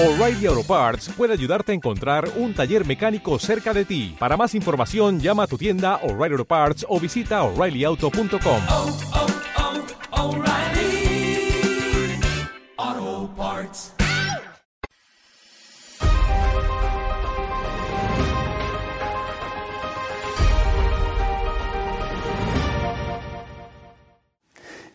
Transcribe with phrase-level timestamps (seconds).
[0.00, 4.14] O'Reilly Auto Parts puede ayudarte a encontrar un taller mecánico cerca de ti.
[4.16, 8.60] Para más información, llama a tu tienda O'Reilly Auto Parts o visita oreillyauto.com.
[8.70, 8.96] oh,
[12.76, 13.94] oh, Parts.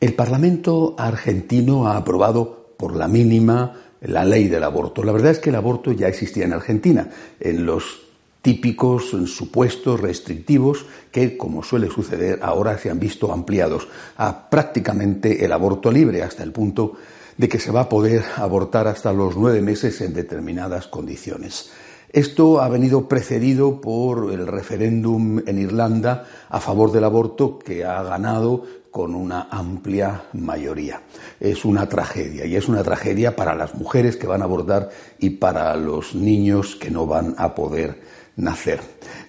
[0.00, 5.02] El Parlamento argentino ha aprobado por la mínima la ley del aborto.
[5.02, 7.08] La verdad es que el aborto ya existía en Argentina,
[7.40, 8.06] en los
[8.42, 15.50] típicos supuestos restrictivos que, como suele suceder, ahora se han visto ampliados a prácticamente el
[15.50, 16.92] aborto libre, hasta el punto
[17.36, 21.70] de que se va a poder abortar hasta los nueve meses en determinadas condiciones.
[22.12, 28.02] Esto ha venido precedido por el referéndum en Irlanda a favor del aborto que ha
[28.04, 28.64] ganado
[28.96, 31.02] con una amplia mayoría.
[31.38, 35.28] Es una tragedia y es una tragedia para las mujeres que van a abortar y
[35.28, 38.00] para los niños que no van a poder
[38.36, 38.80] nacer.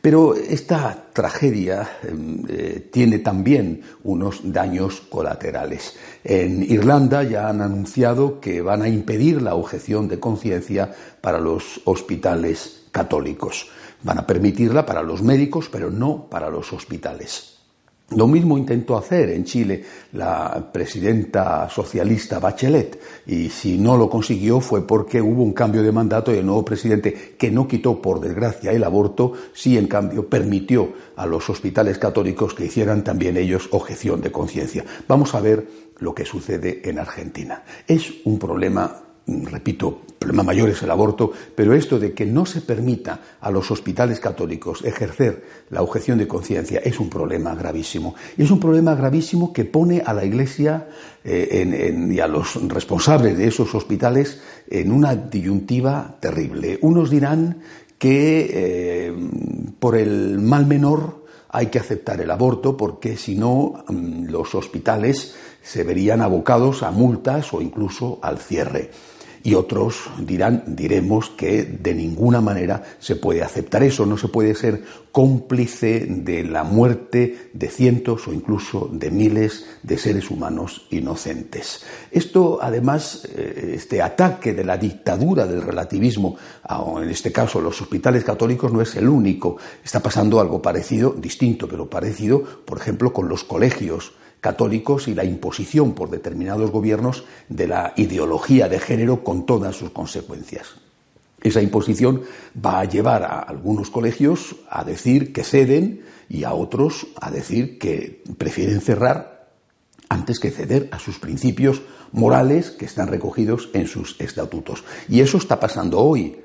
[0.00, 5.96] Pero esta tragedia eh, tiene también unos daños colaterales.
[6.24, 11.82] En Irlanda ya han anunciado que van a impedir la objeción de conciencia para los
[11.84, 13.68] hospitales católicos.
[14.02, 17.51] Van a permitirla para los médicos, pero no para los hospitales.
[18.16, 24.60] Lo mismo intentó hacer en Chile la presidenta socialista Bachelet y si no lo consiguió
[24.60, 28.20] fue porque hubo un cambio de mandato y el nuevo presidente que no quitó por
[28.20, 33.68] desgracia el aborto, sí en cambio permitió a los hospitales católicos que hicieran también ellos
[33.70, 34.84] objeción de conciencia.
[35.08, 35.66] Vamos a ver
[35.98, 37.62] lo que sucede en Argentina.
[37.86, 42.60] Es un problema repito, problema mayor es el aborto, pero esto de que no se
[42.60, 48.14] permita a los hospitales católicos ejercer la objeción de conciencia es un problema gravísimo.
[48.36, 50.88] Y es un problema gravísimo que pone a la Iglesia
[51.24, 56.78] eh, y a los responsables de esos hospitales en una disyuntiva terrible.
[56.82, 57.58] Unos dirán
[57.98, 59.14] que eh,
[59.78, 65.84] por el mal menor hay que aceptar el aborto porque si no los hospitales se
[65.84, 68.90] verían abocados a multas o incluso al cierre
[69.42, 74.54] y otros dirán, diremos que de ninguna manera se puede aceptar eso, no se puede
[74.54, 81.84] ser cómplice de la muerte de cientos o incluso de miles de seres humanos inocentes.
[82.10, 86.36] Esto, además, eh, este ataque de la dictadura del relativismo,
[87.02, 89.56] en este caso los hospitales católicos, no es el único.
[89.84, 95.24] Está pasando algo parecido, distinto, pero parecido, por ejemplo, con los colegios católicos y la
[95.24, 100.74] imposición por determinados gobiernos de la ideología de género con todas sus consecuencias.
[101.40, 102.22] Esa imposición
[102.54, 107.78] va a llevar a algunos colegios a decir que ceden y a otros a decir
[107.78, 109.48] que prefieren cerrar
[110.08, 114.82] antes que ceder a sus principios morales que están recogidos en sus estatutos.
[115.08, 116.36] Y eso está pasando hoy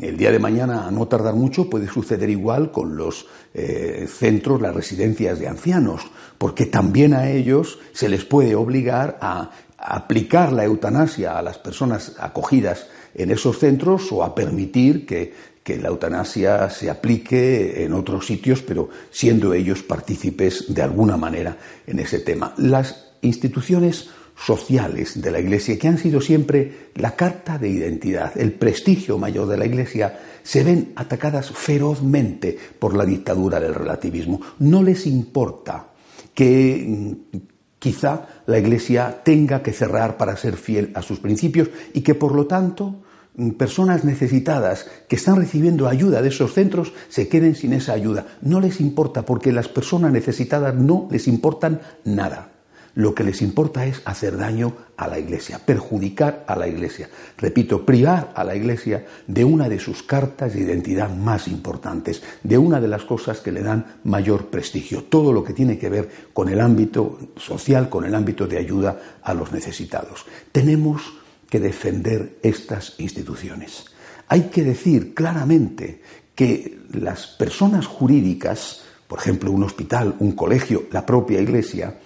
[0.00, 4.60] el día de mañana, a no tardar mucho, puede suceder igual con los eh, centros,
[4.60, 6.02] las residencias de ancianos,
[6.36, 12.16] porque también a ellos se les puede obligar a, aplicar la eutanasia a las personas
[12.18, 15.32] acogidas en esos centros o a permitir que
[15.80, 21.98] la eutanasia se aplique en otros sitios, pero siendo ellos partícipes de alguna manera en
[21.98, 22.54] ese tema.
[22.56, 24.08] Las instituciones
[24.44, 29.48] sociales de la Iglesia, que han sido siempre la carta de identidad, el prestigio mayor
[29.48, 34.40] de la Iglesia, se ven atacadas ferozmente por la dictadura del relativismo.
[34.60, 35.88] No les importa
[36.34, 37.36] que mm,
[37.78, 42.34] quizá la Iglesia tenga que cerrar para ser fiel a sus principios y que por
[42.34, 43.02] lo tanto
[43.34, 48.26] mm, personas necesitadas que están recibiendo ayuda de esos centros se queden sin esa ayuda.
[48.40, 52.52] No les importa porque las personas necesitadas no les importan nada.
[52.98, 57.08] Lo que les importa es hacer daño a la Iglesia, perjudicar a la Iglesia.
[57.36, 62.58] Repito, privar a la Iglesia de una de sus cartas de identidad más importantes, de
[62.58, 66.10] una de las cosas que le dan mayor prestigio, todo lo que tiene que ver
[66.32, 70.26] con el ámbito social, con el ámbito de ayuda a los necesitados.
[70.50, 71.00] Tenemos
[71.48, 73.84] que defender estas instituciones.
[74.26, 76.02] Hay que decir claramente
[76.34, 81.96] que las personas jurídicas, por ejemplo, un hospital, un colegio, la propia Iglesia,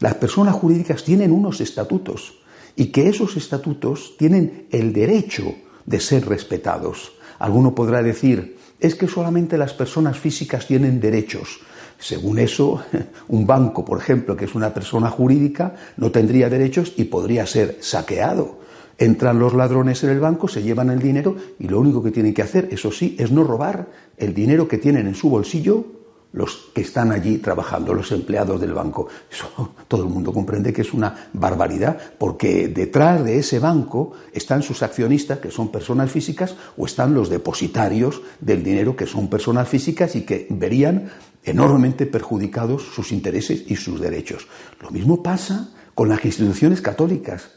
[0.00, 2.40] las personas jurídicas tienen unos estatutos
[2.74, 5.54] y que esos estatutos tienen el derecho
[5.84, 7.12] de ser respetados.
[7.38, 11.60] Alguno podrá decir, es que solamente las personas físicas tienen derechos.
[11.98, 12.82] Según eso,
[13.28, 17.76] un banco, por ejemplo, que es una persona jurídica, no tendría derechos y podría ser
[17.80, 18.58] saqueado.
[18.96, 22.32] Entran los ladrones en el banco, se llevan el dinero y lo único que tienen
[22.32, 25.99] que hacer, eso sí, es no robar el dinero que tienen en su bolsillo
[26.32, 29.08] los que están allí trabajando, los empleados del banco.
[29.88, 34.82] Todo el mundo comprende que es una barbaridad, porque detrás de ese banco están sus
[34.82, 40.14] accionistas, que son personas físicas, o están los depositarios del dinero, que son personas físicas
[40.14, 41.10] y que verían
[41.42, 44.46] enormemente perjudicados sus intereses y sus derechos.
[44.80, 47.50] Lo mismo pasa con las instituciones católicas.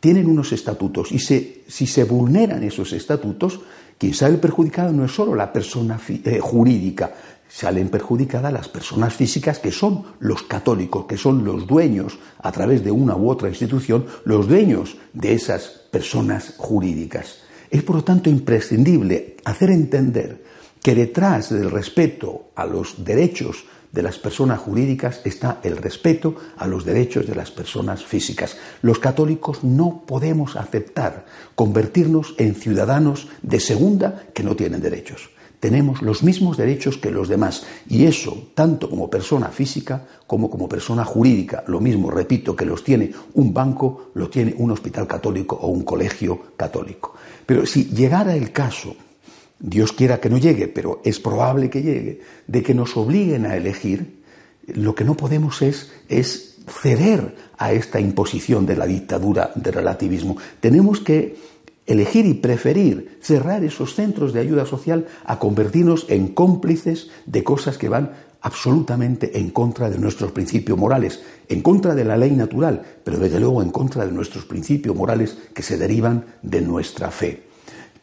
[0.00, 3.60] Tienen unos estatutos y si se vulneran esos estatutos,
[3.98, 7.12] quien sale perjudicado no es solo la persona eh, jurídica,
[7.48, 12.82] salen perjudicadas las personas físicas que son los católicos, que son los dueños, a través
[12.84, 17.38] de una u otra institución, los dueños de esas personas jurídicas.
[17.70, 20.42] Es por lo tanto imprescindible hacer entender
[20.82, 26.66] que detrás del respeto a los derechos de las personas jurídicas está el respeto a
[26.66, 28.56] los derechos de las personas físicas.
[28.82, 35.30] Los católicos no podemos aceptar convertirnos en ciudadanos de segunda que no tienen derechos
[35.64, 37.64] tenemos los mismos derechos que los demás.
[37.88, 41.64] Y eso, tanto como persona física como como persona jurídica.
[41.68, 45.82] Lo mismo, repito, que los tiene un banco, lo tiene un hospital católico o un
[45.82, 47.14] colegio católico.
[47.46, 48.94] Pero si llegara el caso,
[49.58, 53.56] Dios quiera que no llegue, pero es probable que llegue, de que nos obliguen a
[53.56, 54.20] elegir,
[54.66, 60.36] lo que no podemos es, es ceder a esta imposición de la dictadura del relativismo.
[60.60, 61.53] Tenemos que
[61.86, 67.78] elegir y preferir cerrar esos centros de ayuda social a convertirnos en cómplices de cosas
[67.78, 72.82] que van absolutamente en contra de nuestros principios morales, en contra de la ley natural,
[73.02, 77.44] pero desde luego en contra de nuestros principios morales que se derivan de nuestra fe.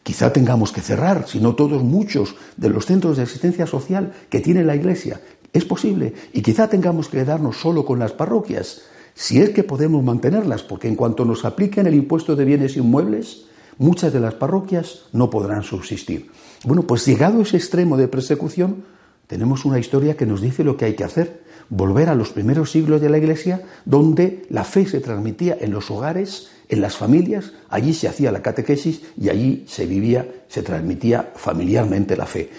[0.02, 4.40] Quizá tengamos que cerrar, si no todos, muchos de los centros de asistencia social que
[4.40, 5.20] tiene la Iglesia.
[5.52, 6.12] Es posible.
[6.32, 8.82] Y quizá tengamos que quedarnos solo con las parroquias,
[9.14, 13.44] si es que podemos mantenerlas, porque en cuanto nos apliquen el impuesto de bienes inmuebles,
[13.78, 16.30] muchas de las parroquias no podrán subsistir.
[16.64, 18.84] Bueno, pues llegado ese extremo de persecución,
[19.26, 22.70] tenemos una historia que nos dice lo que hay que hacer, volver a los primeros
[22.70, 27.52] siglos de la Iglesia, donde la fe se transmitía en los hogares, en las familias,
[27.68, 32.50] allí se hacía la catequesis y allí se vivía, se transmitía familiarmente la fe.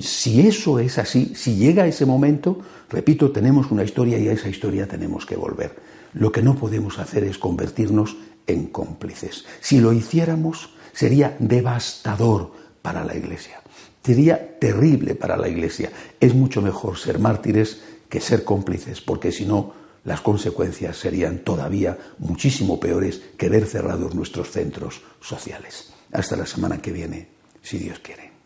[0.00, 2.58] Si eso es así, si llega ese momento,
[2.88, 5.76] repito, tenemos una historia y a esa historia tenemos que volver.
[6.14, 8.16] Lo que no podemos hacer es convertirnos
[8.48, 9.44] en cómplices.
[9.60, 12.50] Si lo hiciéramos, sería devastador
[12.82, 13.62] para la Iglesia.
[14.02, 15.92] Sería terrible para la Iglesia.
[16.18, 19.74] Es mucho mejor ser mártires que ser cómplices, porque si no,
[20.04, 25.92] las consecuencias serían todavía muchísimo peores que ver cerrados nuestros centros sociales.
[26.12, 27.28] Hasta la semana que viene,
[27.60, 28.37] si Dios quiere.